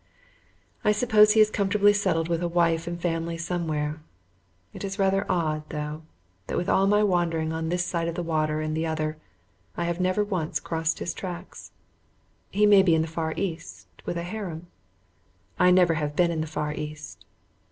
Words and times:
I 0.83 0.93
suppose 0.93 1.33
he 1.33 1.41
is 1.41 1.51
comfortably 1.51 1.93
settled 1.93 2.27
with 2.27 2.41
a 2.41 2.47
wife 2.47 2.87
and 2.87 2.99
family 2.99 3.37
somewhere. 3.37 4.01
It 4.73 4.83
is 4.83 4.97
rather 4.97 5.31
odd, 5.31 5.69
though, 5.69 6.01
that 6.47 6.57
with 6.57 6.67
all 6.67 6.87
my 6.87 7.03
wandering 7.03 7.53
on 7.53 7.69
this 7.69 7.85
side 7.85 8.07
of 8.07 8.15
the 8.15 8.23
water 8.23 8.61
and 8.61 8.75
the 8.75 8.87
other 8.87 9.17
I 9.77 9.83
have 9.83 9.99
never 10.01 10.23
once 10.23 10.59
crossed 10.59 10.97
his 10.97 11.13
tracks. 11.13 11.71
He 12.49 12.65
may 12.65 12.81
be 12.81 12.95
in 12.95 13.03
the 13.03 13.07
Far 13.07 13.35
East, 13.37 13.89
with 14.03 14.17
a 14.17 14.23
harem. 14.23 14.65
I 15.59 15.69
never 15.69 15.93
have 15.93 16.15
been 16.15 16.31
in 16.31 16.41
the 16.41 16.47
Far 16.47 16.73
East. 16.73 17.23